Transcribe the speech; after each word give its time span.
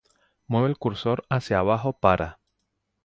Mueve 0.47 0.67
el 0.69 0.79
cursor 0.79 1.25
hacia 1.29 1.59
abajo 1.59 1.93
para 1.93 2.39